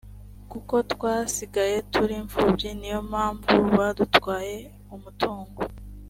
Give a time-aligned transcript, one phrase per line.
[0.51, 4.57] kuko twasigaye turi imfubyi niyo mpanvu badutwaye
[4.95, 5.61] umutungo